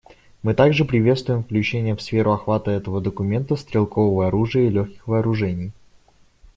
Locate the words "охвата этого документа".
2.31-3.55